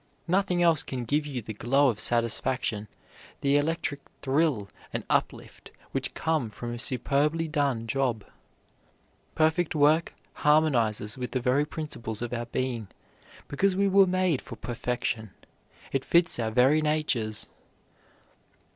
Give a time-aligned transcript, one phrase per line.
[0.27, 2.87] Nothing else can give you the glow of satisfaction,
[3.41, 8.25] the electric thrill and uplift which come from a superbly done job.
[9.35, 12.87] Perfect work harmonizes with the very principles of our being,
[13.47, 15.35] because we were made for perfection.
[15.91, 17.45] It fits our very natures.